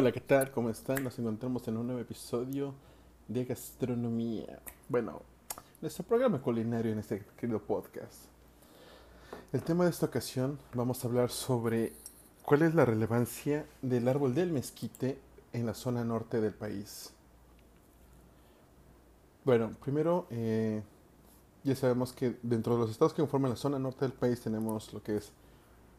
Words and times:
Hola, 0.00 0.12
¿qué 0.12 0.20
tal? 0.20 0.50
¿Cómo 0.50 0.70
están? 0.70 1.04
Nos 1.04 1.18
encontramos 1.18 1.68
en 1.68 1.76
un 1.76 1.88
nuevo 1.88 2.00
episodio 2.00 2.72
de 3.28 3.44
gastronomía. 3.44 4.58
Bueno, 4.88 5.20
nuestro 5.82 6.06
programa 6.06 6.40
culinario 6.40 6.90
en 6.90 7.00
este 7.00 7.22
querido 7.36 7.60
podcast. 7.60 8.14
El 9.52 9.62
tema 9.62 9.84
de 9.84 9.90
esta 9.90 10.06
ocasión 10.06 10.58
vamos 10.72 11.04
a 11.04 11.08
hablar 11.08 11.28
sobre 11.28 11.92
cuál 12.46 12.62
es 12.62 12.74
la 12.74 12.86
relevancia 12.86 13.66
del 13.82 14.08
árbol 14.08 14.34
del 14.34 14.52
mezquite 14.52 15.18
en 15.52 15.66
la 15.66 15.74
zona 15.74 16.02
norte 16.02 16.40
del 16.40 16.54
país. 16.54 17.12
Bueno, 19.44 19.74
primero, 19.84 20.26
eh, 20.30 20.82
ya 21.62 21.76
sabemos 21.76 22.14
que 22.14 22.38
dentro 22.42 22.72
de 22.72 22.80
los 22.80 22.90
estados 22.90 23.12
que 23.12 23.20
conforman 23.20 23.50
la 23.50 23.56
zona 23.58 23.78
norte 23.78 24.06
del 24.06 24.14
país 24.14 24.40
tenemos 24.40 24.94
lo 24.94 25.02
que 25.02 25.18
es 25.18 25.30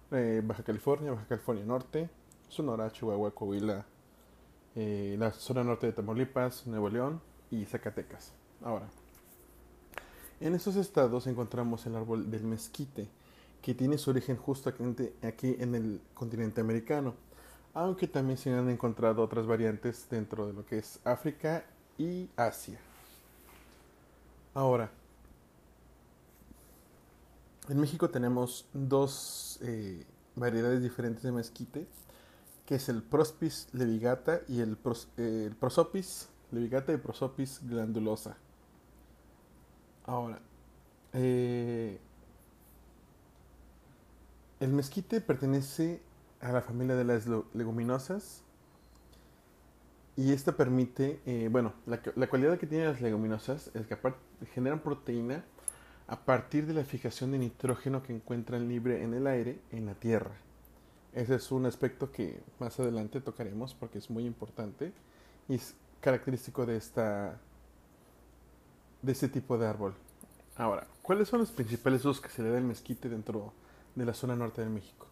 eh, 0.09 0.41
Baja 0.43 0.63
California, 0.63 1.11
Baja 1.11 1.27
California 1.27 1.63
Norte, 1.63 2.09
Sonora, 2.51 2.91
Chihuahua, 2.91 3.31
Coahuila, 3.31 3.85
eh, 4.75 5.15
la 5.17 5.31
zona 5.31 5.63
norte 5.63 5.87
de 5.87 5.93
Tamaulipas, 5.93 6.67
Nuevo 6.67 6.89
León 6.89 7.21
y 7.49 7.63
Zacatecas. 7.63 8.33
Ahora, 8.61 8.89
en 10.41 10.53
esos 10.53 10.75
estados 10.75 11.27
encontramos 11.27 11.85
el 11.85 11.95
árbol 11.95 12.29
del 12.29 12.43
mezquite, 12.43 13.07
que 13.61 13.73
tiene 13.73 13.97
su 13.97 14.09
origen 14.09 14.35
justo 14.35 14.69
aquí 14.69 15.55
en 15.59 15.75
el 15.75 16.01
continente 16.13 16.59
americano, 16.59 17.13
aunque 17.73 18.07
también 18.07 18.37
se 18.37 18.51
han 18.51 18.69
encontrado 18.69 19.23
otras 19.23 19.47
variantes 19.47 20.07
dentro 20.09 20.45
de 20.47 20.53
lo 20.53 20.65
que 20.65 20.79
es 20.79 20.99
África 21.05 21.63
y 21.97 22.27
Asia. 22.35 22.79
Ahora, 24.53 24.91
en 27.69 27.79
México 27.79 28.09
tenemos 28.09 28.67
dos 28.73 29.57
eh, 29.61 30.03
variedades 30.35 30.81
diferentes 30.81 31.23
de 31.23 31.31
mezquite 31.31 31.87
que 32.71 32.75
es 32.75 32.87
el 32.87 33.03
Prospis 33.03 33.67
levigata 33.73 34.43
y 34.47 34.61
el, 34.61 34.77
Prosopis 34.77 36.29
levigata 36.53 36.93
y 36.93 36.95
Prosopis 36.95 37.59
glandulosa. 37.67 38.37
Ahora, 40.05 40.39
eh, 41.11 41.99
el 44.61 44.71
mezquite 44.71 45.19
pertenece 45.19 46.01
a 46.39 46.53
la 46.53 46.61
familia 46.61 46.95
de 46.95 47.03
las 47.03 47.27
leguminosas 47.53 48.41
y 50.15 50.31
esta 50.31 50.53
permite, 50.53 51.19
eh, 51.25 51.49
bueno, 51.51 51.73
la, 51.85 52.01
la, 52.15 52.29
cualidad 52.29 52.57
que 52.57 52.67
tienen 52.67 52.87
las 52.87 53.01
leguminosas 53.01 53.69
es 53.73 53.85
que 53.85 53.97
generan 54.53 54.79
proteína 54.79 55.43
a 56.07 56.21
partir 56.21 56.65
de 56.67 56.73
la 56.73 56.85
fijación 56.85 57.33
de 57.33 57.39
nitrógeno 57.39 58.01
que 58.01 58.13
encuentran 58.13 58.69
libre 58.69 59.03
en 59.03 59.13
el 59.13 59.27
aire 59.27 59.59
en 59.71 59.87
la 59.87 59.95
tierra. 59.95 60.31
Ese 61.13 61.35
es 61.35 61.51
un 61.51 61.65
aspecto 61.65 62.11
que 62.11 62.41
más 62.59 62.79
adelante 62.79 63.19
tocaremos 63.19 63.73
porque 63.73 63.97
es 63.97 64.09
muy 64.09 64.25
importante 64.25 64.93
y 65.49 65.55
es 65.55 65.75
característico 65.99 66.65
de 66.65 66.77
esta 66.77 67.39
de 69.01 69.11
este 69.11 69.27
tipo 69.27 69.57
de 69.57 69.67
árbol. 69.67 69.93
Ahora, 70.55 70.87
¿cuáles 71.01 71.27
son 71.27 71.39
los 71.39 71.51
principales 71.51 72.05
usos 72.05 72.21
que 72.21 72.29
se 72.29 72.43
le 72.43 72.49
da 72.49 72.57
al 72.57 72.63
mezquite 72.63 73.09
dentro 73.09 73.51
de 73.95 74.05
la 74.05 74.13
zona 74.13 74.35
norte 74.35 74.61
de 74.61 74.69
México? 74.69 75.07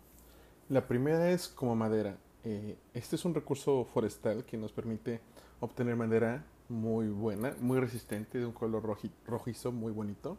La 0.70 0.88
primera 0.88 1.32
es 1.32 1.48
como 1.48 1.76
madera. 1.76 2.18
Eh, 2.44 2.78
este 2.94 3.16
es 3.16 3.26
un 3.26 3.34
recurso 3.34 3.86
forestal 3.86 4.46
que 4.46 4.58
nos 4.58 4.72
permite 4.72 5.20
obtener 5.60 5.96
madera 5.96 6.46
muy 6.70 7.08
buena, 7.08 7.56
muy 7.60 7.80
resistente, 7.80 8.38
de 8.38 8.46
un 8.46 8.54
color 8.54 8.84
rojizo 9.26 9.72
muy 9.72 9.92
bonito, 9.92 10.38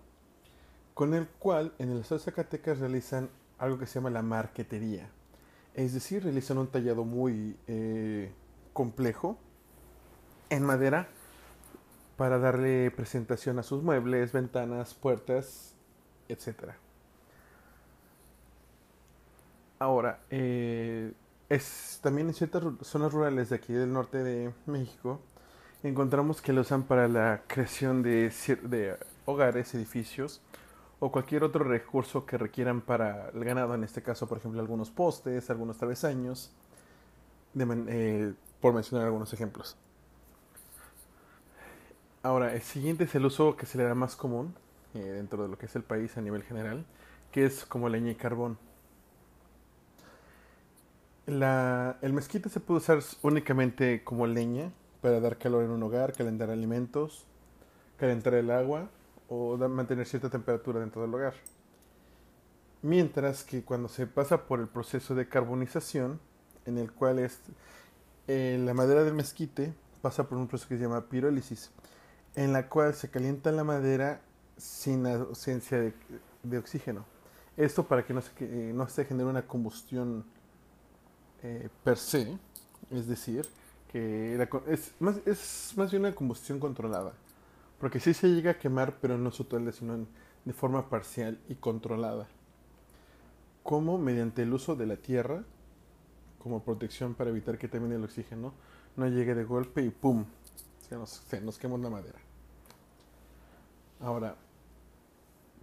con 0.94 1.12
el 1.14 1.26
cual 1.26 1.74
en 1.78 1.90
el 1.90 1.98
estado 1.98 2.20
de 2.20 2.24
Zacatecas 2.24 2.78
realizan 2.78 3.28
algo 3.58 3.78
que 3.78 3.86
se 3.86 3.94
llama 3.94 4.10
la 4.10 4.22
marquetería. 4.22 5.10
Es 5.80 5.94
decir, 5.94 6.22
realizan 6.22 6.58
un 6.58 6.66
tallado 6.66 7.06
muy 7.06 7.56
eh, 7.66 8.30
complejo 8.74 9.38
en 10.50 10.62
madera 10.62 11.08
para 12.18 12.38
darle 12.38 12.90
presentación 12.90 13.58
a 13.58 13.62
sus 13.62 13.82
muebles, 13.82 14.30
ventanas, 14.30 14.92
puertas, 14.92 15.74
etc. 16.28 16.72
Ahora, 19.78 20.20
eh, 20.28 21.14
también 22.02 22.28
en 22.28 22.34
ciertas 22.34 22.62
zonas 22.82 23.10
rurales 23.10 23.48
de 23.48 23.56
aquí 23.56 23.72
del 23.72 23.90
norte 23.90 24.22
de 24.22 24.52
México 24.66 25.22
encontramos 25.82 26.42
que 26.42 26.52
lo 26.52 26.60
usan 26.60 26.82
para 26.82 27.08
la 27.08 27.40
creación 27.46 28.02
de 28.02 28.98
hogares, 29.24 29.74
edificios 29.74 30.42
o 31.00 31.10
cualquier 31.10 31.42
otro 31.44 31.64
recurso 31.64 32.26
que 32.26 32.36
requieran 32.36 32.82
para 32.82 33.30
el 33.30 33.42
ganado, 33.42 33.74
en 33.74 33.84
este 33.84 34.02
caso, 34.02 34.28
por 34.28 34.38
ejemplo, 34.38 34.60
algunos 34.60 34.90
postes, 34.90 35.48
algunos 35.48 35.78
travesaños, 35.78 36.52
eh, 37.58 38.34
por 38.60 38.74
mencionar 38.74 39.06
algunos 39.06 39.32
ejemplos. 39.32 39.76
Ahora, 42.22 42.52
el 42.54 42.60
siguiente 42.60 43.04
es 43.04 43.14
el 43.14 43.24
uso 43.24 43.56
que 43.56 43.64
se 43.64 43.78
le 43.78 43.84
da 43.84 43.94
más 43.94 44.14
común 44.14 44.54
eh, 44.92 44.98
dentro 44.98 45.42
de 45.42 45.48
lo 45.48 45.56
que 45.56 45.66
es 45.66 45.74
el 45.74 45.82
país 45.82 46.18
a 46.18 46.20
nivel 46.20 46.42
general, 46.42 46.84
que 47.32 47.46
es 47.46 47.64
como 47.64 47.88
leña 47.88 48.10
y 48.10 48.14
carbón. 48.14 48.58
el 51.26 52.12
mezquite 52.12 52.50
se 52.50 52.60
puede 52.60 52.78
usar 52.78 52.98
únicamente 53.22 54.04
como 54.04 54.26
leña 54.26 54.70
para 55.00 55.18
dar 55.20 55.38
calor 55.38 55.64
en 55.64 55.70
un 55.70 55.82
hogar, 55.82 56.12
calentar 56.12 56.50
alimentos, 56.50 57.24
calentar 57.96 58.34
el 58.34 58.50
agua 58.50 58.90
o 59.30 59.56
mantener 59.56 60.06
cierta 60.06 60.28
temperatura 60.28 60.80
dentro 60.80 61.02
del 61.02 61.14
hogar. 61.14 61.34
Mientras 62.82 63.44
que 63.44 63.62
cuando 63.62 63.88
se 63.88 64.06
pasa 64.06 64.46
por 64.46 64.58
el 64.58 64.66
proceso 64.66 65.14
de 65.14 65.28
carbonización, 65.28 66.20
en 66.66 66.78
el 66.78 66.92
cual 66.92 67.20
es, 67.20 67.40
eh, 68.26 68.60
la 68.62 68.74
madera 68.74 69.04
del 69.04 69.14
mezquite 69.14 69.72
pasa 70.02 70.28
por 70.28 70.36
un 70.36 70.48
proceso 70.48 70.68
que 70.68 70.76
se 70.76 70.82
llama 70.82 71.08
pirólisis, 71.08 71.70
en 72.34 72.52
la 72.52 72.68
cual 72.68 72.92
se 72.94 73.08
calienta 73.08 73.52
la 73.52 73.62
madera 73.62 74.20
sin 74.56 75.06
ausencia 75.06 75.78
de, 76.42 76.58
oxígeno. 76.58 77.04
Esto 77.56 77.86
para 77.86 78.04
que 78.04 78.12
no 78.12 78.22
se, 78.22 78.32
eh, 78.40 79.04
genere 79.06 79.30
una 79.30 79.46
combustión 79.46 80.24
eh, 81.42 81.68
per 81.84 81.98
se, 81.98 82.36
es 82.90 83.06
decir, 83.06 83.46
que 83.92 84.34
es, 84.66 84.92
más, 84.98 85.18
es 85.24 85.72
más 85.76 85.90
bien 85.90 86.04
una 86.04 86.14
combustión 86.14 86.58
controlada. 86.58 87.12
Porque 87.80 87.98
sí 87.98 88.12
se 88.12 88.28
llega 88.28 88.52
a 88.52 88.58
quemar, 88.58 88.98
pero 89.00 89.16
no 89.16 89.30
total, 89.30 89.72
sino 89.72 90.06
de 90.44 90.52
forma 90.52 90.88
parcial 90.90 91.40
y 91.48 91.54
controlada. 91.54 92.28
Como 93.62 93.98
mediante 93.98 94.42
el 94.42 94.52
uso 94.52 94.76
de 94.76 94.86
la 94.86 94.96
tierra 94.96 95.44
como 96.38 96.62
protección 96.62 97.14
para 97.14 97.30
evitar 97.30 97.58
que 97.58 97.68
también 97.68 97.92
el 97.92 98.04
oxígeno 98.04 98.52
no 98.96 99.06
llegue 99.06 99.34
de 99.34 99.44
golpe 99.44 99.82
y 99.82 99.90
¡pum! 99.90 100.24
Se 100.88 101.40
nos, 101.40 101.58
quema 101.58 101.78
la 101.78 101.90
madera. 101.90 102.18
Ahora, 104.00 104.34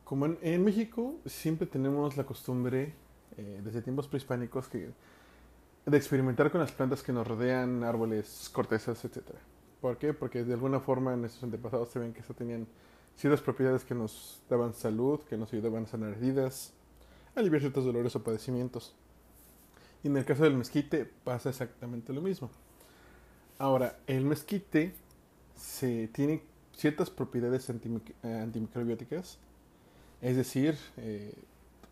como 0.04 0.26
en, 0.26 0.64
México 0.64 1.16
siempre 1.26 1.68
tenemos 1.68 2.16
la 2.16 2.26
costumbre, 2.26 2.94
eh, 3.36 3.62
desde 3.64 3.82
tiempos 3.82 4.08
prehispánicos, 4.08 4.70
de 4.72 5.98
experimentar 5.98 6.50
con 6.50 6.62
las 6.62 6.72
plantas 6.72 7.04
que 7.04 7.12
nos 7.12 7.28
rodean, 7.28 7.84
árboles, 7.84 8.50
cortezas, 8.54 9.04
etcétera. 9.04 9.40
¿Por 9.82 9.98
qué? 9.98 10.14
Porque 10.14 10.44
de 10.44 10.54
alguna 10.54 10.80
forma 10.80 11.14
en 11.14 11.22
nuestros 11.22 11.44
antepasados 11.44 11.90
se 11.90 12.00
ven 12.00 12.14
que 12.14 12.22
tenían 12.34 12.68
ciertas 13.16 13.42
propiedades 13.42 13.84
que 13.84 13.96
nos 13.96 14.42
daban 14.50 14.74
salud, 14.74 15.20
que 15.22 15.38
nos 15.38 15.52
ayudaban 15.54 15.84
a 15.84 15.88
sanar 15.88 16.14
heridas, 16.14 16.74
aliviar 17.36 17.62
ciertos 17.62 17.86
dolores 17.86 18.16
o 18.16 18.24
padecimientos. 18.24 18.96
Y 20.04 20.08
en 20.08 20.18
el 20.18 20.26
caso 20.26 20.44
del 20.44 20.56
mezquite 20.56 21.06
pasa 21.24 21.50
exactamente 21.50 22.14
lo 22.14 22.22
mismo. 22.22 22.50
Ahora, 23.60 23.98
el 24.06 24.24
mezquite 24.24 24.94
se 25.56 26.08
tiene 26.10 26.44
ciertas 26.74 27.10
propiedades 27.10 27.70
antimicrobióticas, 27.70 29.40
es 30.22 30.36
decir, 30.36 30.78
eh, 30.98 31.34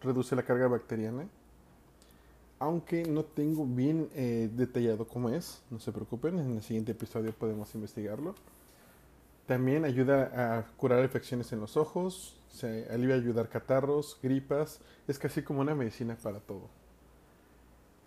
reduce 0.02 0.36
la 0.36 0.44
carga 0.44 0.68
bacteriana, 0.68 1.28
aunque 2.66 3.04
no 3.04 3.24
tengo 3.24 3.66
bien 3.66 4.10
eh, 4.16 4.50
detallado 4.52 5.08
cómo 5.08 5.30
es, 5.30 5.62
no 5.70 5.80
se 5.80 5.92
preocupen, 5.92 6.40
en 6.40 6.56
el 6.56 6.64
siguiente 6.64 6.94
episodio 6.94 7.32
podemos 7.32 7.74
investigarlo. 7.76 8.34
También 9.46 9.86
ayuda 9.86 10.58
a 10.58 10.66
curar 10.76 11.04
infecciones 11.04 11.54
en 11.54 11.60
los 11.60 11.78
ojos, 11.78 12.40
se 12.50 12.88
alivia 12.90 13.16
a 13.16 13.20
ayudar 13.20 13.50
catarros, 13.50 14.18
gripas, 14.24 14.80
es 15.08 15.20
casi 15.20 15.44
como 15.44 15.62
una 15.62 15.76
medicina 15.76 16.18
para 16.22 16.40
todo. 16.40 16.68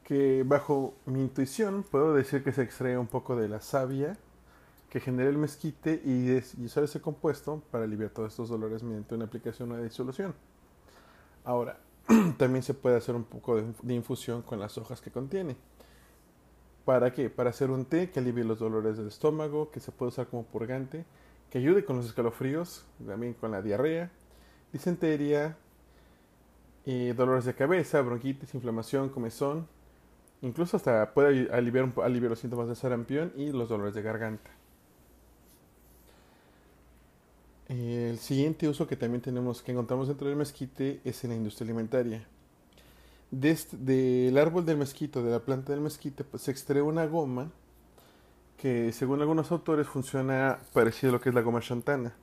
Que 0.03 0.43
bajo 0.45 0.95
mi 1.07 1.21
intuición 1.21 1.85
puedo 1.85 2.13
decir 2.13 2.43
que 2.43 2.53
se 2.53 2.63
extrae 2.63 2.99
un 2.99 3.07
poco 3.07 3.37
de 3.37 3.49
la 3.49 3.61
savia 3.61 4.19
que 4.91 4.99
genera 5.01 5.29
el 5.29 5.37
mezquite 5.37 6.03
y, 6.05 6.35
usar 6.65 6.83
ese 6.83 7.01
compuesto 7.01 7.63
para 7.71 7.85
aliviar 7.85 8.11
todos 8.11 8.33
estos 8.33 8.49
dolores 8.49 8.83
mediante 8.83 9.15
una 9.15 9.27
aplicación 9.27 9.71
una 9.71 9.83
disolución. 9.83 10.35
Ahora, 11.45 11.79
también 12.39 12.63
se 12.63 12.75
puede 12.75 12.97
hacer 12.97 13.15
un 13.15 13.25
poco 13.25 13.61
de, 13.61 13.95
infusión 13.95 14.43
con 14.43 14.61
las 14.61 14.79
hojas 14.79 15.01
que 15.01 15.11
contiene. 15.11 15.57
¿Para 16.85 17.13
qué? 17.13 17.29
Para 17.31 17.51
hacer 17.51 17.71
un 17.71 17.85
té 17.85 18.11
que 18.11 18.21
alivie 18.21 18.45
los 18.45 18.59
dolores 18.59 18.97
del 18.97 19.09
estómago, 19.09 19.71
que 19.71 19.81
se 19.81 19.93
puede 19.93 20.09
usar 20.09 20.27
como 20.29 20.45
purgante, 20.45 21.05
que 21.51 21.59
ayude 21.59 21.85
con 21.85 21.97
los 21.97 22.07
escalofríos, 22.07 22.87
también 23.07 23.35
con 23.35 23.51
la 23.51 23.63
diarrea, 23.63 24.11
disentería, 24.73 25.57
dolores 27.15 27.45
de 27.45 27.55
cabeza, 27.55 28.01
bronquitis, 28.01 28.55
inflamación, 28.55 29.11
comezón, 29.11 29.69
Incluso 30.41 30.77
hasta 30.77 31.13
puede 31.15 31.51
aliviar, 31.53 31.93
aliviar 32.03 32.31
los 32.31 32.39
síntomas 32.39 32.69
de 32.69 32.77
sarampión 32.77 33.33
y 33.37 33.51
los 33.51 33.69
dolores 33.69 33.95
de 33.95 34.03
garganta. 34.03 34.51
El 37.69 38.19
siguiente 38.19 38.67
uso 38.67 38.87
que 38.87 38.97
también 38.97 39.20
tenemos 39.20 39.62
que 39.62 39.73
encontramos 39.73 40.09
dentro 40.09 40.26
del 40.26 40.37
mezquite 40.37 41.00
es 41.05 41.23
en 41.25 41.31
la 41.31 41.37
industria 41.37 41.67
alimentaria. 41.67 42.26
Este, 43.43 43.76
del 43.76 44.38
árbol 44.38 44.65
del 44.65 44.79
mezquito, 44.79 45.23
de 45.23 45.31
la 45.31 45.41
planta 45.41 45.73
del 45.73 45.82
mezquite, 45.82 46.25
pues, 46.25 46.44
se 46.44 46.50
extrae 46.50 46.81
una 46.81 47.06
goma 47.06 47.50
que 48.56 48.91
según 48.93 49.20
algunos 49.20 49.53
autores 49.53 49.87
funciona 49.87 50.59
parecido 50.73 51.11
a 51.11 51.12
lo 51.12 51.20
que 51.20 51.29
es 51.29 51.35
la 51.35 51.43
goma 51.43 51.61
shantana, 51.61 52.15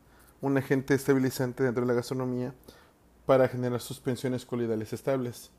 un 0.41 0.57
agente 0.57 0.95
estabilizante 0.95 1.63
dentro 1.63 1.81
de 1.81 1.87
la 1.87 1.93
gastronomía 1.93 2.53
para 3.27 3.47
generar 3.47 3.81
suspensiones 3.81 4.45
colidales 4.45 4.93
estables. 4.93 5.51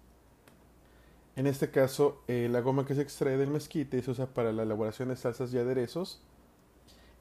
En 1.36 1.46
este 1.46 1.70
caso, 1.70 2.22
eh, 2.26 2.48
la 2.50 2.60
goma 2.60 2.84
que 2.86 2.94
se 2.94 3.02
extrae 3.02 3.36
del 3.36 3.50
mezquite 3.50 4.02
se 4.02 4.10
usa 4.10 4.26
para 4.26 4.52
la 4.52 4.64
elaboración 4.64 5.10
de 5.10 5.16
salsas 5.16 5.52
y 5.54 5.58
aderezos 5.58 6.20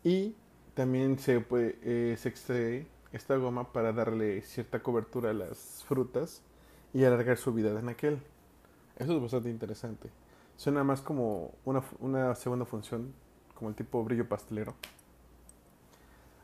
y 0.03 0.35
también 0.75 1.18
se, 1.18 1.39
puede, 1.39 1.80
eh, 1.81 2.16
se 2.18 2.30
extrae 2.30 2.88
esta 3.12 3.36
goma 3.38 3.72
para 3.72 3.94
darle 3.94 4.42
cierta 4.42 4.83
cobertura 4.83 5.31
a 5.31 5.33
las 5.33 5.83
frutas 5.88 6.42
y 6.94 7.04
alargar 7.06 7.38
su 7.38 7.54
vida 7.54 7.80
en 7.80 7.89
aquel. 7.89 8.19
Eso 8.98 9.16
es 9.16 9.22
bastante 9.22 9.50
interesante. 9.50 10.10
Suena 10.57 10.83
más 10.83 11.01
como 11.01 11.54
una, 11.63 11.81
una 12.00 12.36
segunda 12.36 12.66
función, 12.66 13.13
como 13.56 13.69
el 13.69 13.75
tipo 13.75 14.04
brillo 14.04 14.27
pastelero. 14.27 14.75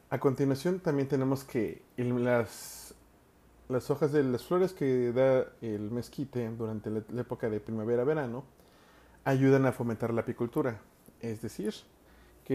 A 0.09 0.19
continuación 0.19 0.79
también 0.79 1.07
tenemos 1.07 1.43
que 1.43 1.81
las, 1.97 2.93
las 3.69 3.89
hojas 3.91 4.11
de 4.11 4.23
las 4.23 4.43
flores 4.43 4.73
que 4.73 5.11
da 5.13 5.47
el 5.61 5.91
mezquite 5.91 6.49
durante 6.49 6.89
la, 6.89 7.03
la 7.09 7.21
época 7.21 7.49
de 7.49 7.59
primavera-verano 7.59 8.43
ayudan 9.23 9.65
a 9.65 9.71
fomentar 9.71 10.13
la 10.13 10.21
apicultura. 10.21 10.81
Es 11.21 11.41
decir, 11.41 11.73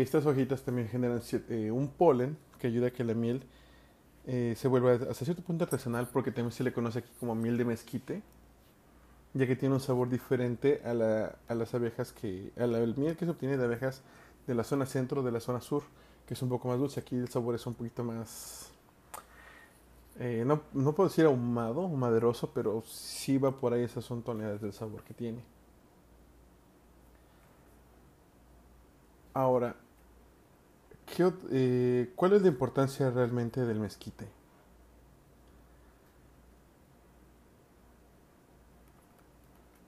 estas 0.03 0.27
hojitas 0.27 0.63
también 0.63 0.89
generan 0.89 1.21
eh, 1.49 1.71
un 1.71 1.89
polen 1.89 2.37
que 2.59 2.67
ayuda 2.67 2.89
a 2.89 2.91
que 2.91 3.05
la 3.05 3.15
miel 3.15 3.43
eh, 4.27 4.55
se 4.57 4.69
vuelva 4.69 4.93
hasta 4.95 5.25
cierto 5.25 5.43
punto 5.43 5.65
artesanal 5.65 6.09
porque 6.13 6.33
también 6.33 6.53
se 6.53 6.65
le 6.65 6.73
conoce 6.73 6.99
aquí 7.01 7.11
como 7.21 7.35
miel 7.35 7.57
de 7.57 7.65
mezquite 7.65 8.23
ya 9.35 9.47
que 9.47 9.55
tiene 9.55 9.75
un 9.75 9.81
sabor 9.81 10.09
diferente 10.09 10.81
a, 10.85 10.95
la, 10.95 11.37
a 11.47 11.55
las 11.55 11.75
abejas 11.75 12.13
que 12.13 12.53
a 12.59 12.67
miel 12.67 13.17
que 13.17 13.25
se 13.25 13.31
obtiene 13.31 13.57
de 13.57 13.65
abejas 13.65 14.03
de 14.47 14.55
la 14.55 14.65
zona 14.65 14.87
centro 14.87 15.23
de 15.23 15.31
la 15.31 15.41
zona 15.41 15.61
sur 15.61 15.83
que 16.27 16.35
es 16.35 16.43
un 16.43 16.49
poco 16.49 16.67
más 16.67 16.79
dulce. 16.79 16.99
Aquí 16.99 17.15
el 17.15 17.29
sabor 17.29 17.55
es 17.55 17.67
un 17.67 17.75
poquito 17.75 18.03
más 18.03 18.71
eh, 20.19 20.45
no, 20.47 20.63
no 20.73 20.95
puedo 20.95 21.09
decir 21.09 21.27
ahumado 21.27 21.89
maderoso 21.89 22.51
pero 22.53 22.83
sí 22.87 23.39
va 23.39 23.53
por 23.53 23.73
ahí 23.75 23.83
esas 23.83 24.05
son 24.05 24.23
tonalidades 24.23 24.61
del 24.63 24.73
sabor 24.73 25.03
que 25.05 25.15
tiene. 25.15 25.41
Ahora, 29.35 29.77
eh, 31.51 32.13
¿cuál 32.15 32.35
es 32.35 32.43
la 32.43 32.49
importancia 32.49 33.11
realmente 33.11 33.65
del 33.65 33.81
mezquite? 33.81 34.27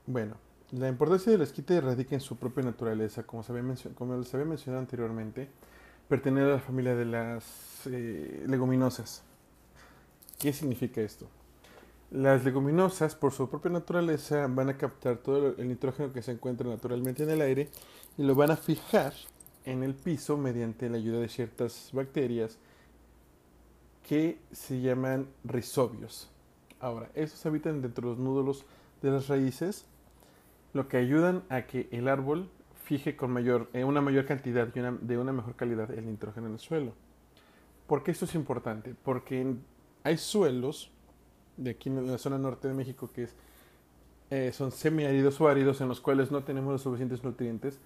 Bueno, 0.07 0.37
la 0.73 0.89
importancia 0.89 1.31
del 1.31 1.41
mezquite 1.41 1.81
radica 1.81 2.15
en 2.15 2.21
su 2.21 2.37
propia 2.37 2.65
naturaleza, 2.65 3.25
como, 3.25 3.43
se 3.43 3.53
había, 3.53 3.75
como 3.95 4.15
había 4.15 4.45
mencionado 4.47 4.81
anteriormente, 4.81 5.49
pertenece 6.09 6.47
a 6.47 6.55
la 6.55 6.61
familia 6.61 6.95
de 6.95 7.05
las 7.05 7.87
eh, 7.87 8.45
leguminosas. 8.47 9.23
¿Qué 10.39 10.53
significa 10.53 11.03
esto? 11.03 11.27
Las 12.11 12.43
leguminosas, 12.43 13.15
por 13.15 13.33
su 13.33 13.51
propia 13.51 13.71
naturaleza, 13.71 14.47
van 14.49 14.71
a 14.71 14.79
captar 14.79 15.19
todo 15.19 15.55
el 15.59 15.69
nitrógeno 15.69 16.13
que 16.13 16.23
se 16.23 16.33
encuentra 16.33 16.67
naturalmente 16.67 17.25
en 17.25 17.31
el 17.31 17.43
aire 17.43 17.69
y 18.17 18.23
lo 18.23 18.35
van 18.35 18.51
a 18.51 18.57
fijar 18.57 19.13
en 19.69 19.83
el 19.83 19.95
piso 19.95 20.39
mediante 20.39 20.89
la 20.89 20.97
ayuda 20.97 21.21
de 21.21 21.29
ciertas 21.29 21.91
bacterias 21.93 22.59
que 24.09 24.39
se 24.51 24.81
llaman 24.81 25.29
rizobios. 25.45 26.31
Ahora, 26.81 27.11
estos 27.15 27.45
habitan 27.45 27.83
dentro 27.83 28.09
de 28.09 28.17
los 28.17 28.19
nódulos 28.19 28.65
de 29.03 29.11
las 29.11 29.29
raíces, 29.29 29.85
lo 30.73 30.89
que 30.89 30.97
ayudan 30.97 31.45
a 31.51 31.67
que 31.67 31.87
el 31.93 32.09
árbol 32.09 32.49
fije 32.85 33.15
con 33.15 33.31
mayor, 33.31 33.69
eh, 33.75 33.85
una 33.85 34.01
mayor 34.01 34.25
cantidad 34.25 34.69
y 34.75 35.07
de 35.07 35.19
una 35.19 35.35
mejor 35.35 35.55
calidad 35.55 35.91
el 35.91 36.07
nitrógeno 36.07 36.47
en 36.47 36.55
el 36.55 36.59
suelo. 36.59 36.95
¿Por 37.87 38.03
qué 38.03 38.13
esto 38.13 38.25
es 38.25 38.35
importante? 38.35 38.95
Porque 39.05 39.55
hay 40.03 40.17
suelos 40.17 40.91
de 41.59 41.73
aquí 41.73 41.91
en 41.91 42.07
la 42.07 42.17
zona 42.17 42.39
norte 42.39 42.69
de 42.69 42.75
México 42.75 43.11
que 43.13 43.25
es, 43.25 43.35
eh, 44.31 44.51
son 44.55 44.73
semiáridos 44.73 45.39
o 45.43 45.49
áridos 45.49 45.83
en 45.83 45.89
los 45.89 46.01
cuales 46.01 46.31
no 46.31 46.43
tenemos 46.43 46.73
los 46.73 46.83
suficientes 46.83 47.23
nutrientes 47.23 47.79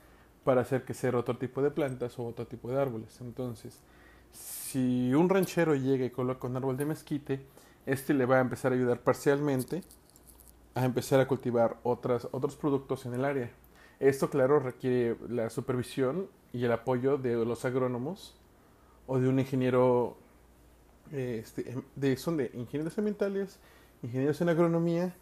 para 0.44 0.62
hacer 0.62 0.84
que 0.84 0.94
sea 0.94 1.16
otro 1.16 1.36
tipo 1.36 1.62
de 1.62 1.70
plantas 1.70 2.18
o 2.18 2.26
otro 2.26 2.46
tipo 2.46 2.70
de 2.70 2.80
árboles. 2.80 3.20
Entonces, 3.20 3.80
si 4.32 5.12
un 5.14 5.28
ranchero 5.28 5.74
llega 5.74 6.04
y 6.04 6.10
coloca 6.10 6.46
un 6.46 6.56
árbol 6.56 6.76
de 6.76 6.86
mezquite, 6.86 7.46
este 7.86 8.14
le 8.14 8.26
va 8.26 8.38
a 8.38 8.40
empezar 8.40 8.72
a 8.72 8.74
ayudar 8.74 9.00
parcialmente 9.00 9.82
a 10.74 10.84
empezar 10.84 11.20
a 11.20 11.28
cultivar 11.28 11.76
otras, 11.82 12.28
otros 12.30 12.56
productos 12.56 13.04
en 13.06 13.14
el 13.14 13.24
área. 13.24 13.50
Esto, 14.00 14.30
claro, 14.30 14.58
requiere 14.58 15.16
la 15.28 15.50
supervisión 15.50 16.28
y 16.52 16.64
el 16.64 16.72
apoyo 16.72 17.18
de 17.18 17.44
los 17.44 17.64
agrónomos 17.64 18.34
o 19.06 19.18
de 19.18 19.28
un 19.28 19.38
ingeniero, 19.38 20.16
este, 21.12 21.76
de, 21.96 22.16
son 22.16 22.36
de 22.36 22.50
ingenieros 22.54 22.96
ambientales, 22.98 23.58
ingenieros 24.02 24.40
en 24.40 24.48
agronomía, 24.48 25.14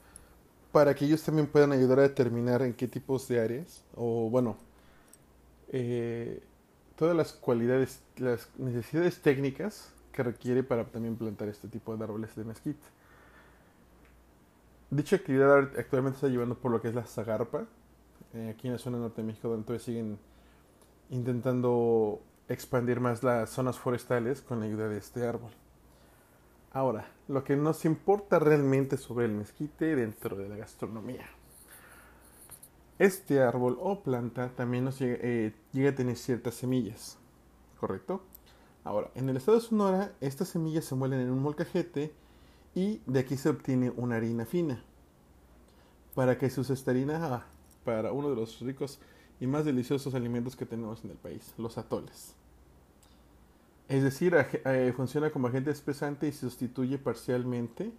para 0.72 0.94
que 0.94 1.04
ellos 1.04 1.22
también 1.22 1.48
puedan 1.48 1.72
ayudar 1.72 1.98
a 1.98 2.02
determinar 2.02 2.62
en 2.62 2.72
qué 2.74 2.86
tipos 2.86 3.26
de 3.26 3.40
áreas, 3.40 3.84
o 3.96 4.30
bueno, 4.30 4.56
eh, 5.70 6.42
todas 6.96 7.16
las 7.16 7.32
cualidades, 7.32 8.02
las 8.16 8.48
necesidades 8.58 9.22
técnicas 9.22 9.92
que 10.12 10.22
requiere 10.22 10.62
para 10.62 10.84
también 10.84 11.16
plantar 11.16 11.48
este 11.48 11.68
tipo 11.68 11.96
de 11.96 12.04
árboles 12.04 12.34
de 12.36 12.44
mezquite. 12.44 12.84
Dicha 14.90 15.16
actividad 15.16 15.70
actualmente 15.78 16.16
está 16.16 16.28
llevando 16.28 16.56
por 16.56 16.72
lo 16.72 16.82
que 16.82 16.88
es 16.88 16.94
la 16.94 17.04
Zagarpa, 17.04 17.66
eh, 18.34 18.52
aquí 18.54 18.66
en 18.66 18.74
la 18.74 18.78
zona 18.78 18.98
norte 18.98 19.22
de 19.22 19.26
México, 19.28 19.48
donde 19.48 19.64
todavía 19.64 19.84
siguen 19.84 20.18
intentando 21.10 22.20
expandir 22.48 22.98
más 23.00 23.22
las 23.22 23.50
zonas 23.50 23.78
forestales 23.78 24.40
con 24.40 24.58
la 24.58 24.66
ayuda 24.66 24.88
de 24.88 24.98
este 24.98 25.26
árbol. 25.26 25.52
Ahora, 26.72 27.08
lo 27.28 27.44
que 27.44 27.56
nos 27.56 27.84
importa 27.84 28.38
realmente 28.38 28.96
sobre 28.96 29.26
el 29.26 29.32
mezquite 29.32 29.96
dentro 29.96 30.36
de 30.36 30.48
la 30.48 30.56
gastronomía. 30.56 31.28
Este 33.00 33.40
árbol 33.40 33.78
o 33.80 34.02
planta 34.02 34.50
también 34.50 34.84
nos 34.84 35.00
eh, 35.00 35.54
llega, 35.72 35.88
a 35.88 35.94
tener 35.94 36.18
ciertas 36.18 36.54
semillas, 36.54 37.16
¿correcto? 37.78 38.20
Ahora, 38.84 39.10
en 39.14 39.26
el 39.30 39.38
estado 39.38 39.58
de 39.58 39.64
Sonora, 39.64 40.12
estas 40.20 40.48
semillas 40.48 40.84
se 40.84 40.94
muelen 40.94 41.20
en 41.20 41.30
un 41.30 41.38
molcajete 41.38 42.12
y 42.74 43.00
de 43.06 43.20
aquí 43.20 43.38
se 43.38 43.48
obtiene 43.48 43.90
una 43.96 44.16
harina 44.16 44.44
fina. 44.44 44.84
Para 46.14 46.36
que 46.36 46.50
se 46.50 46.60
use 46.60 46.74
esta 46.74 46.90
harina 46.90 47.36
ah, 47.36 47.46
para 47.86 48.12
uno 48.12 48.28
de 48.28 48.36
los 48.36 48.60
ricos 48.60 49.00
y 49.40 49.46
más 49.46 49.64
deliciosos 49.64 50.14
alimentos 50.14 50.54
que 50.54 50.66
tenemos 50.66 51.02
en 51.02 51.12
el 51.12 51.16
país, 51.16 51.54
los 51.56 51.78
atoles. 51.78 52.34
Es 53.88 54.02
decir, 54.02 54.36
eh, 54.36 54.92
funciona 54.94 55.30
como 55.30 55.48
agente 55.48 55.70
espesante 55.70 56.28
y 56.28 56.32
sustituye 56.32 56.98
parcialmente 56.98 57.92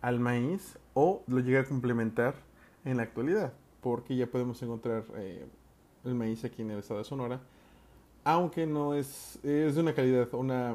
al 0.00 0.18
maíz 0.18 0.76
o 0.92 1.22
lo 1.28 1.38
llega 1.38 1.60
a 1.60 1.64
complementar 1.66 2.34
en 2.84 2.96
la 2.96 3.04
actualidad 3.04 3.52
porque 3.84 4.16
ya 4.16 4.26
podemos 4.26 4.60
encontrar 4.62 5.04
eh, 5.16 5.46
el 6.06 6.14
maíz 6.14 6.42
aquí 6.42 6.62
en 6.62 6.70
el 6.70 6.78
estado 6.78 7.00
de 7.00 7.04
Sonora, 7.04 7.42
aunque 8.24 8.66
no 8.66 8.94
es, 8.94 9.38
es 9.44 9.74
de 9.74 9.80
una 9.82 9.92
calidad, 9.92 10.32
una 10.32 10.74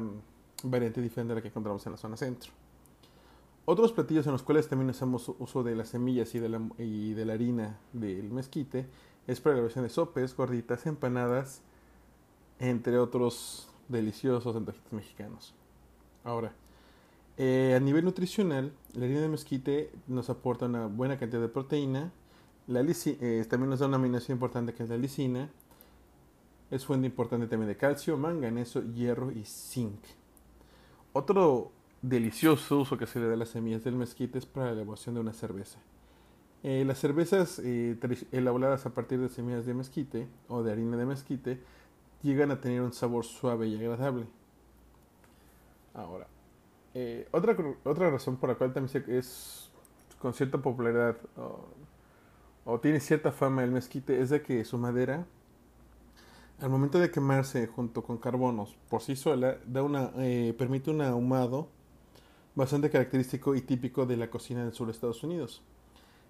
variante 0.62 1.02
diferente 1.02 1.32
a 1.32 1.36
la 1.36 1.42
que 1.42 1.48
encontramos 1.48 1.84
en 1.86 1.92
la 1.92 1.98
zona 1.98 2.16
centro. 2.16 2.52
Otros 3.64 3.92
platillos 3.92 4.26
en 4.26 4.32
los 4.32 4.44
cuales 4.44 4.68
también 4.68 4.90
hacemos 4.90 5.28
uso 5.40 5.64
de 5.64 5.74
las 5.74 5.88
semillas 5.88 6.32
y 6.36 6.38
de 6.38 6.50
la, 6.50 6.60
y 6.78 7.14
de 7.14 7.24
la 7.24 7.32
harina 7.32 7.80
del 7.92 8.30
mezquite 8.30 8.86
es 9.26 9.40
para 9.40 9.56
la 9.56 9.62
versión 9.62 9.82
de 9.82 9.90
sopes, 9.90 10.36
gorditas, 10.36 10.86
empanadas, 10.86 11.62
entre 12.60 12.96
otros 12.96 13.68
deliciosos 13.88 14.54
antojitos 14.54 14.92
mexicanos. 14.92 15.52
Ahora, 16.22 16.52
eh, 17.38 17.74
a 17.76 17.80
nivel 17.80 18.04
nutricional, 18.04 18.72
la 18.92 19.06
harina 19.06 19.20
de 19.20 19.28
mezquite 19.28 19.90
nos 20.06 20.30
aporta 20.30 20.66
una 20.66 20.86
buena 20.86 21.18
cantidad 21.18 21.40
de 21.40 21.48
proteína, 21.48 22.12
la 22.66 22.82
eh, 22.82 23.46
también 23.48 23.70
nos 23.70 23.80
da 23.80 23.86
una 23.86 23.96
aminoácido 23.96 24.34
importante 24.34 24.72
que 24.72 24.84
es 24.84 24.88
la 24.88 24.96
lisina. 24.96 25.50
Es 26.70 26.86
fuente 26.86 27.06
importante 27.06 27.48
también 27.48 27.68
de 27.68 27.76
calcio, 27.76 28.16
manganeso, 28.16 28.82
hierro 28.94 29.32
y 29.32 29.44
zinc. 29.44 29.98
Otro 31.12 31.72
delicioso 32.00 32.78
uso 32.78 32.96
que 32.96 33.06
se 33.06 33.18
le 33.18 33.26
da 33.26 33.34
a 33.34 33.36
las 33.36 33.48
semillas 33.48 33.82
del 33.82 33.96
mezquite 33.96 34.38
es 34.38 34.46
para 34.46 34.66
la 34.66 34.72
elaboración 34.72 35.16
de 35.16 35.20
una 35.20 35.32
cerveza. 35.32 35.80
Eh, 36.62 36.84
las 36.86 36.98
cervezas 36.98 37.58
eh, 37.64 37.98
elaboradas 38.30 38.86
a 38.86 38.90
partir 38.90 39.18
de 39.18 39.28
semillas 39.28 39.66
de 39.66 39.74
mezquite 39.74 40.28
o 40.46 40.62
de 40.62 40.70
harina 40.70 40.96
de 40.96 41.06
mezquite 41.06 41.60
llegan 42.22 42.52
a 42.52 42.60
tener 42.60 42.82
un 42.82 42.92
sabor 42.92 43.24
suave 43.24 43.66
y 43.66 43.76
agradable. 43.76 44.26
Ahora, 45.94 46.28
otra, 47.32 47.56
otra 47.82 48.10
razón 48.10 48.36
por 48.36 48.50
la 48.50 48.54
cual 48.54 48.72
también 48.72 49.04
es 49.08 49.70
con 50.20 50.34
cierta 50.34 50.58
popularidad 50.58 51.16
o 52.64 52.80
tiene 52.80 53.00
cierta 53.00 53.32
fama 53.32 53.64
el 53.64 53.70
mezquite, 53.70 54.20
es 54.20 54.30
de 54.30 54.42
que 54.42 54.64
su 54.64 54.78
madera, 54.78 55.26
al 56.60 56.70
momento 56.70 56.98
de 56.98 57.10
quemarse 57.10 57.66
junto 57.66 58.02
con 58.02 58.18
carbonos 58.18 58.76
por 58.88 59.02
sí 59.02 59.16
sola, 59.16 59.58
da 59.66 59.82
una, 59.82 60.12
eh, 60.18 60.54
permite 60.58 60.90
un 60.90 61.00
ahumado 61.00 61.68
bastante 62.54 62.90
característico 62.90 63.54
y 63.54 63.62
típico 63.62 64.06
de 64.06 64.16
la 64.16 64.28
cocina 64.28 64.62
del 64.62 64.72
sur 64.72 64.86
de 64.86 64.92
Estados 64.92 65.22
Unidos. 65.22 65.62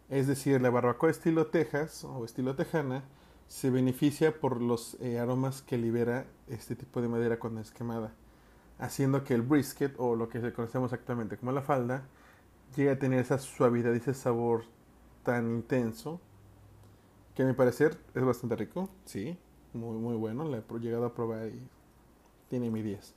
Es 0.09 0.27
decir, 0.27 0.61
la 0.61 0.71
barbacoa 0.71 1.11
estilo 1.11 1.47
Texas 1.47 2.05
o 2.05 2.25
estilo 2.25 2.55
tejana 2.55 3.05
se 3.49 3.71
beneficia 3.71 4.39
por 4.39 4.61
los 4.61 4.97
eh, 5.01 5.19
aromas 5.19 5.63
que 5.63 5.77
libera 5.77 6.27
este 6.49 6.77
tipo 6.77 7.03
de 7.03 7.09
madera 7.09 7.39
cuando 7.39 7.61
es 7.61 7.73
quemada, 7.73 8.13
haciendo 8.79 9.25
que 9.25 9.35
el 9.35 9.43
brisket 9.43 9.95
o 9.99 10.15
lo 10.15 10.29
que 10.29 10.53
conocemos 10.53 10.93
actualmente 10.93 11.37
como 11.37 11.51
la 11.51 11.63
falda 11.63 12.05
llegue 12.77 12.91
a 12.91 12.99
tener 12.99 13.19
esa 13.19 13.39
suavidad 13.39 13.93
y 13.93 13.97
ese 13.97 14.15
sabor 14.15 14.65
tan 15.23 15.51
intenso 15.51 16.21
que 17.35 17.43
a 17.43 17.47
mi 17.47 17.53
parecer 17.53 17.99
es 18.15 18.25
bastante 18.25 18.57
rico, 18.57 18.89
sí, 19.05 19.39
muy 19.73 19.97
muy 19.97 20.17
bueno, 20.17 20.45
la 20.45 20.59
he 20.59 20.79
llegado 20.81 21.07
a 21.07 21.15
probar 21.15 21.49
y 21.49 21.61
tiene 22.49 22.71
mi 22.71 22.83
10. 22.83 23.15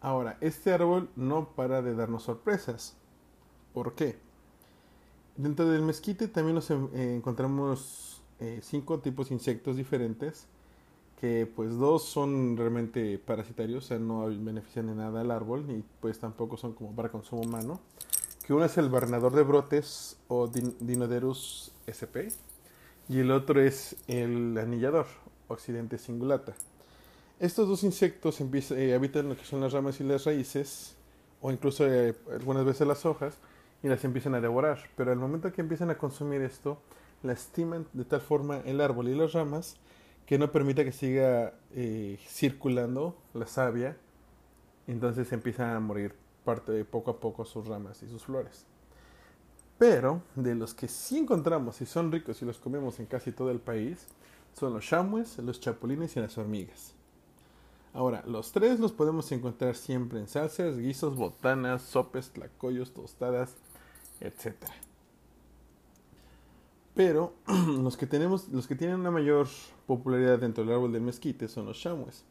Ahora, 0.00 0.36
este 0.40 0.72
árbol 0.72 1.08
no 1.16 1.48
para 1.50 1.82
de 1.82 1.94
darnos 1.94 2.24
sorpresas. 2.24 2.96
¿Por 3.72 3.94
qué? 3.94 4.18
Dentro 5.36 5.68
del 5.68 5.82
mezquite 5.82 6.28
también 6.28 6.54
nos 6.54 6.70
eh, 6.70 6.76
encontramos 7.14 8.22
eh, 8.40 8.60
cinco 8.62 9.00
tipos 9.00 9.28
de 9.28 9.34
insectos 9.34 9.76
diferentes, 9.76 10.46
que 11.20 11.50
pues 11.54 11.76
dos 11.76 12.02
son 12.04 12.56
realmente 12.56 13.18
parasitarios, 13.18 13.84
o 13.84 13.88
sea, 13.88 13.98
no 13.98 14.26
benefician 14.26 14.88
en 14.88 14.98
nada 14.98 15.20
al 15.20 15.30
árbol, 15.30 15.64
y 15.70 15.84
pues 16.00 16.18
tampoco 16.18 16.56
son 16.56 16.72
como 16.74 16.94
para 16.94 17.10
consumo 17.10 17.42
humano. 17.42 17.80
Que 18.46 18.54
uno 18.54 18.64
es 18.64 18.78
el 18.78 18.88
barnador 18.88 19.34
de 19.34 19.42
brotes 19.42 20.18
o 20.28 20.46
Dinoderus 20.46 21.72
sp, 21.90 22.30
y 23.08 23.18
el 23.18 23.32
otro 23.32 23.60
es 23.60 23.96
el 24.06 24.56
anillador, 24.56 25.06
Occidente 25.48 25.98
cingulata. 25.98 26.54
Estos 27.40 27.66
dos 27.66 27.82
insectos 27.82 28.40
eh, 28.40 28.94
habitan 28.94 29.28
lo 29.28 29.36
que 29.36 29.44
son 29.44 29.60
las 29.60 29.72
ramas 29.72 30.00
y 30.00 30.04
las 30.04 30.24
raíces, 30.26 30.94
o 31.40 31.50
incluso 31.50 31.92
eh, 31.92 32.14
algunas 32.30 32.64
veces 32.64 32.86
las 32.86 33.04
hojas, 33.04 33.34
y 33.82 33.88
las 33.88 34.04
empiezan 34.04 34.36
a 34.36 34.40
devorar. 34.40 34.78
Pero 34.96 35.10
al 35.10 35.18
momento 35.18 35.52
que 35.52 35.60
empiezan 35.60 35.90
a 35.90 35.98
consumir 35.98 36.40
esto, 36.40 36.78
lastiman 37.24 37.88
de 37.94 38.04
tal 38.04 38.20
forma 38.20 38.58
el 38.64 38.80
árbol 38.80 39.08
y 39.08 39.16
las 39.16 39.32
ramas 39.32 39.76
que 40.24 40.38
no 40.38 40.52
permite 40.52 40.84
que 40.84 40.92
siga 40.92 41.52
eh, 41.74 42.16
circulando 42.28 43.16
la 43.34 43.48
savia. 43.48 43.96
Entonces 44.86 45.32
empiezan 45.32 45.70
a 45.70 45.80
morir 45.80 46.14
parte 46.46 46.84
poco 46.86 47.10
a 47.10 47.20
poco 47.20 47.44
sus 47.44 47.66
ramas 47.66 48.02
y 48.02 48.08
sus 48.08 48.24
flores. 48.24 48.64
Pero 49.76 50.22
de 50.34 50.54
los 50.54 50.72
que 50.72 50.88
sí 50.88 51.18
encontramos 51.18 51.82
y 51.82 51.86
son 51.86 52.10
ricos 52.10 52.40
y 52.40 52.46
los 52.46 52.56
comemos 52.56 52.98
en 52.98 53.06
casi 53.06 53.32
todo 53.32 53.50
el 53.50 53.60
país, 53.60 54.06
son 54.54 54.72
los 54.72 54.86
chamues, 54.86 55.36
los 55.38 55.60
chapulines 55.60 56.16
y 56.16 56.20
las 56.20 56.38
hormigas. 56.38 56.94
Ahora, 57.92 58.22
los 58.26 58.52
tres 58.52 58.80
los 58.80 58.92
podemos 58.92 59.30
encontrar 59.32 59.74
siempre 59.74 60.18
en 60.18 60.28
salsas, 60.28 60.78
guisos, 60.78 61.16
botanas, 61.16 61.82
sopes, 61.82 62.30
tlacoyos, 62.30 62.92
tostadas, 62.92 63.54
etc. 64.20 64.54
Pero 66.94 67.34
los 67.46 67.96
que 67.96 68.06
tenemos, 68.06 68.48
los 68.48 68.66
que 68.66 68.76
tienen 68.76 69.00
una 69.00 69.10
mayor 69.10 69.46
popularidad 69.86 70.38
dentro 70.38 70.64
del 70.64 70.74
árbol 70.74 70.92
del 70.92 71.02
mezquite 71.02 71.48
son 71.48 71.66
los 71.66 71.78
chamues, 71.78 72.24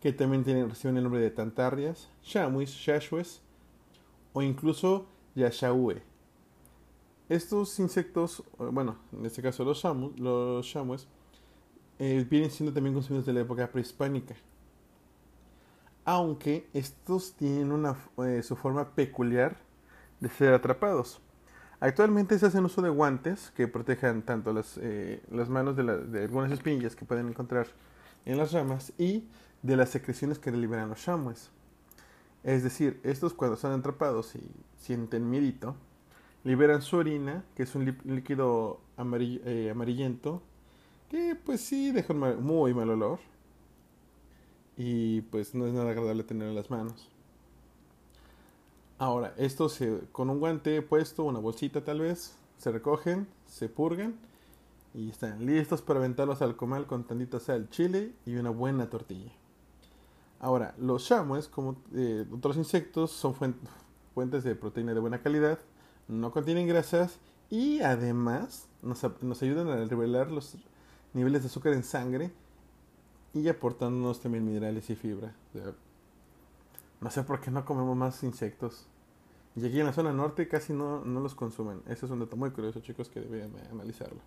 que 0.00 0.12
también 0.12 0.44
tienen, 0.44 0.68
reciben 0.68 0.96
el 0.96 1.02
nombre 1.02 1.20
de 1.20 1.30
tantarrias, 1.30 2.08
chamuis, 2.22 2.70
shashues 2.70 3.40
o 4.36 4.42
incluso 4.42 5.06
yashaue. 5.34 6.02
Estos 7.28 7.78
insectos, 7.80 8.42
bueno, 8.58 8.98
en 9.12 9.24
este 9.24 9.40
caso 9.40 9.64
los, 9.64 9.80
chamus, 9.80 10.18
los 10.18 10.66
chamues, 10.66 11.08
eh, 11.98 12.26
vienen 12.28 12.50
siendo 12.50 12.74
también 12.74 12.92
consumidos 12.92 13.24
de 13.24 13.32
la 13.32 13.40
época 13.40 13.66
prehispánica 13.70 14.36
aunque 16.06 16.68
estos 16.72 17.34
tienen 17.34 17.72
una, 17.72 17.96
eh, 18.24 18.42
su 18.42 18.54
forma 18.54 18.94
peculiar 18.94 19.56
de 20.20 20.28
ser 20.28 20.54
atrapados. 20.54 21.20
Actualmente 21.80 22.38
se 22.38 22.46
hacen 22.46 22.64
uso 22.64 22.80
de 22.80 22.88
guantes 22.88 23.50
que 23.50 23.66
protejan 23.66 24.22
tanto 24.22 24.52
las, 24.52 24.78
eh, 24.80 25.20
las 25.30 25.48
manos 25.48 25.76
de, 25.76 26.22
algunas 26.22 26.52
espinillas 26.52 26.94
que 26.94 27.04
pueden 27.04 27.28
encontrar 27.28 27.66
en 28.24 28.38
las 28.38 28.52
ramas 28.52 28.92
y 28.98 29.28
de 29.62 29.76
las 29.76 29.90
secreciones 29.90 30.38
que 30.38 30.52
liberan 30.52 30.88
los 30.88 31.02
chamues. 31.02 31.50
Es 32.46 32.62
decir, 32.62 33.00
estos 33.02 33.34
cuando 33.34 33.56
son 33.56 33.72
atrapados 33.72 34.36
y 34.36 34.40
sienten 34.78 35.28
miedito, 35.28 35.74
liberan 36.44 36.80
su 36.80 36.96
orina, 36.96 37.44
que 37.56 37.64
es 37.64 37.74
un 37.74 37.98
líquido 38.04 38.78
eh, 38.96 39.68
amarillento, 39.68 40.40
que 41.10 41.34
pues 41.34 41.60
sí 41.60 41.90
deja 41.90 42.12
un 42.12 42.44
muy 42.44 42.72
mal 42.72 42.88
olor, 42.90 43.18
y 44.76 45.22
pues 45.22 45.56
no 45.56 45.66
es 45.66 45.72
nada 45.72 45.90
agradable 45.90 46.22
tener 46.22 46.48
en 46.48 46.54
las 46.54 46.70
manos. 46.70 47.10
Ahora, 48.98 49.34
estos 49.36 49.72
se, 49.72 50.02
con 50.12 50.30
un 50.30 50.38
guante 50.38 50.82
puesto, 50.82 51.24
una 51.24 51.40
bolsita 51.40 51.82
tal 51.82 51.98
vez, 51.98 52.36
se 52.58 52.70
recogen, 52.70 53.26
se 53.48 53.68
purgan 53.68 54.14
y 54.94 55.10
están 55.10 55.44
listos 55.44 55.82
para 55.82 55.98
aventarlos 55.98 56.42
al 56.42 56.54
comal 56.54 56.86
con 56.86 57.02
tantita 57.02 57.40
sal, 57.40 57.68
chile 57.70 58.12
y 58.24 58.36
una 58.36 58.50
buena 58.50 58.88
tortilla. 58.88 59.32
Ahora, 60.38 60.74
los 60.78 61.06
chamois, 61.06 61.48
como 61.48 61.76
eh, 61.94 62.26
otros 62.30 62.56
insectos, 62.56 63.10
son 63.10 63.34
fuentes 64.14 64.44
de 64.44 64.54
proteína 64.54 64.92
de 64.92 65.00
buena 65.00 65.22
calidad, 65.22 65.58
no 66.08 66.30
contienen 66.30 66.68
grasas 66.68 67.18
y 67.50 67.80
además 67.80 68.68
nos, 68.82 69.04
ayudan 69.42 69.68
a 69.68 69.84
revelar 69.84 70.30
los 70.30 70.56
niveles 71.14 71.42
de 71.42 71.48
azúcar 71.48 71.72
en 71.72 71.82
sangre 71.82 72.32
y 73.32 73.48
aportándonos 73.48 74.20
también 74.20 74.44
minerales 74.44 74.88
y 74.90 74.96
fibra. 74.96 75.34
no 77.00 77.10
sé 77.10 77.22
por 77.22 77.40
qué 77.40 77.50
no 77.50 77.64
comemos 77.64 77.96
más 77.96 78.22
insectos. 78.22 78.86
Y 79.54 79.66
aquí 79.66 79.80
en 79.80 79.86
la 79.86 79.94
zona 79.94 80.12
norte 80.12 80.48
casi 80.48 80.74
no, 80.74 81.02
no 81.02 81.20
los 81.20 81.34
consumen. 81.34 81.80
Ese 81.86 82.04
es 82.04 82.12
un 82.12 82.20
dato 82.20 82.36
muy 82.36 82.50
curioso, 82.50 82.80
chicos, 82.80 83.08
que 83.08 83.20
deberían 83.20 83.52
analizarlo. 83.70 84.20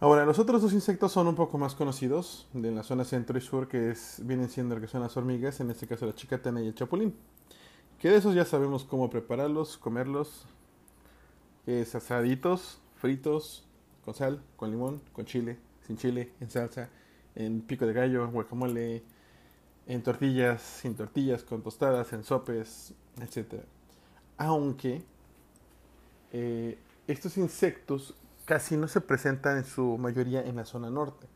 Ahora, 0.00 0.24
los 0.24 0.38
otros 0.38 0.62
dos 0.62 0.72
insectos 0.72 1.10
son 1.10 1.26
un 1.26 1.34
poco 1.34 1.58
más 1.58 1.74
conocidos 1.74 2.46
de 2.52 2.70
la 2.70 2.84
zona 2.84 3.04
centro 3.04 3.36
y 3.36 3.40
sur, 3.40 3.66
que 3.66 3.90
es, 3.90 4.22
vienen 4.24 4.48
siendo 4.48 4.76
lo 4.76 4.80
que 4.80 4.86
son 4.86 5.00
las 5.00 5.16
hormigas, 5.16 5.58
en 5.58 5.72
este 5.72 5.88
caso 5.88 6.06
la 6.06 6.14
chicatana 6.14 6.62
y 6.62 6.68
el 6.68 6.74
chapulín. 6.74 7.16
Que 7.98 8.08
de 8.08 8.18
esos 8.18 8.32
ya 8.32 8.44
sabemos 8.44 8.84
cómo 8.84 9.10
prepararlos, 9.10 9.76
comerlos, 9.76 10.46
asaditos, 11.66 12.80
fritos, 12.94 13.66
con 14.04 14.14
sal, 14.14 14.40
con 14.56 14.70
limón, 14.70 15.02
con 15.12 15.24
chile, 15.24 15.58
sin 15.84 15.96
chile, 15.96 16.30
en 16.38 16.48
salsa, 16.48 16.90
en 17.34 17.60
pico 17.62 17.84
de 17.84 17.92
gallo, 17.92 18.30
guacamole, 18.30 19.02
en 19.88 20.02
tortillas, 20.04 20.62
sin 20.62 20.94
tortillas, 20.94 21.42
con 21.42 21.60
tostadas, 21.60 22.12
en 22.12 22.22
sopes, 22.22 22.94
etc. 23.20 23.64
Aunque 24.36 25.02
eh, 26.32 26.78
estos 27.08 27.36
insectos 27.36 28.14
casi 28.48 28.78
no 28.78 28.88
se 28.88 29.02
presentan 29.02 29.58
en 29.58 29.64
su 29.66 29.98
mayoría 29.98 30.40
en 30.40 30.56
la 30.56 30.64
zona 30.64 30.88
norte, 30.88 31.26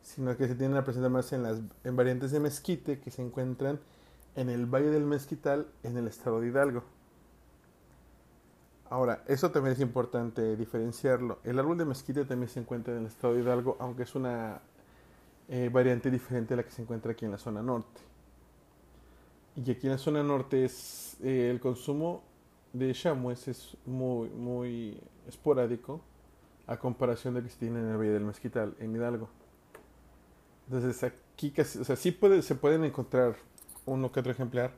sino 0.00 0.34
que 0.38 0.48
se 0.48 0.54
tienen 0.54 0.78
a 0.78 0.84
presentar 0.84 1.10
más 1.10 1.30
en 1.34 1.42
las 1.42 1.60
en 1.84 1.96
variantes 1.96 2.30
de 2.30 2.40
mezquite 2.40 2.98
que 2.98 3.10
se 3.10 3.20
encuentran 3.20 3.78
en 4.36 4.48
el 4.48 4.64
Valle 4.64 4.88
del 4.88 5.04
Mezquital 5.04 5.66
en 5.82 5.98
el 5.98 6.08
estado 6.08 6.40
de 6.40 6.48
Hidalgo. 6.48 6.82
Ahora, 8.88 9.22
eso 9.26 9.50
también 9.50 9.74
es 9.74 9.80
importante 9.80 10.56
diferenciarlo. 10.56 11.40
El 11.44 11.58
árbol 11.58 11.76
de 11.76 11.84
mezquite 11.84 12.24
también 12.24 12.48
se 12.48 12.60
encuentra 12.60 12.94
en 12.94 13.00
el 13.00 13.06
estado 13.06 13.34
de 13.34 13.42
Hidalgo, 13.42 13.76
aunque 13.78 14.04
es 14.04 14.14
una 14.14 14.62
eh, 15.50 15.68
variante 15.70 16.10
diferente 16.10 16.54
a 16.54 16.56
la 16.56 16.62
que 16.62 16.70
se 16.70 16.80
encuentra 16.80 17.12
aquí 17.12 17.26
en 17.26 17.32
la 17.32 17.38
zona 17.38 17.60
norte. 17.60 18.00
Y 19.56 19.70
aquí 19.70 19.88
en 19.88 19.92
la 19.92 19.98
zona 19.98 20.22
norte 20.22 20.64
es 20.64 21.18
eh, 21.22 21.50
el 21.50 21.60
consumo 21.60 22.22
de 22.72 22.94
chamues 22.94 23.46
es 23.46 23.76
muy, 23.84 24.30
muy 24.30 24.98
esporádico 25.28 26.00
a 26.66 26.78
comparación 26.78 27.34
de 27.34 27.42
tiene 27.42 27.80
en 27.80 27.88
el 27.88 27.96
Valle 27.96 28.10
del 28.10 28.24
Mezquital, 28.24 28.76
en 28.80 28.94
Hidalgo. 28.94 29.28
Entonces 30.66 31.02
aquí 31.04 31.50
casi, 31.52 31.78
o 31.78 31.84
sea, 31.84 31.96
sí 31.96 32.16
se 32.42 32.54
pueden 32.56 32.84
encontrar 32.84 33.36
uno 33.84 34.10
que 34.10 34.20
otro 34.20 34.32
ejemplar, 34.32 34.72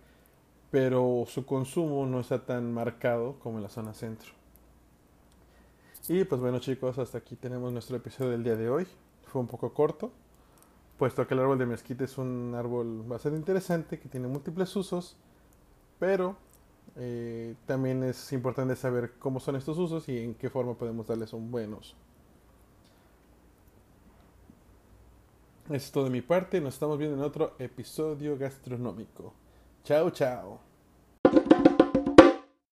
pero 0.71 1.25
su 1.27 1.47
consumo 1.47 2.05
no 2.07 2.21
está 2.21 2.45
tan 2.45 2.73
marcado 2.73 3.39
como 3.39 3.57
en 3.57 3.63
la 3.63 3.71
zona 3.71 3.95
centro. 3.95 4.31
Y 6.09 6.25
pues 6.25 6.41
bueno 6.41 6.59
chicos, 6.59 6.99
hasta 6.99 7.19
aquí 7.19 7.37
tenemos 7.37 7.73
nuestro 7.73 7.97
episodio 7.97 8.31
del 8.31 8.45
día 8.45 8.57
de 8.57 8.69
hoy. 8.69 8.87
Fue 9.27 9.41
un 9.41 9.47
poco 9.47 9.73
corto, 9.73 10.11
puesto 10.99 11.27
que 11.27 11.35
el 11.35 11.41
árbol 11.41 11.59
de 11.59 11.67
mezquite 11.67 12.05
es 12.05 12.19
un 12.19 12.55
árbol 12.55 13.03
bastante 13.07 13.39
interesante 13.39 13.99
que 13.99 14.09
tiene 14.09 14.27
múltiples 14.27 14.75
usos, 14.77 15.17
pero 15.99 16.37
eh, 16.97 17.55
también 17.67 18.03
es 18.03 18.33
importante 18.33 18.77
saber 18.77 19.15
cómo 19.19 19.41
son 19.41 19.57
estos 19.57 19.79
usos 19.79 20.09
y 20.09 20.19
en 20.19 20.35
qué 20.35 20.51
forma 20.51 20.75
podemos 20.75 21.07
darles 21.07 21.33
un 21.33 21.51
buen 21.51 21.75
uso. 21.75 21.97
Eso 25.67 25.75
es 25.77 25.93
todo 25.93 26.05
de 26.05 26.11
mi 26.11 26.23
parte, 26.23 26.61
nos 26.61 26.75
estamos 26.75 26.99
viendo 26.99 27.17
en 27.17 27.23
otro 27.23 27.55
episodio 27.59 28.39
gastronómico. 28.39 29.35
Chao, 29.85 30.11
chao. 30.11 30.68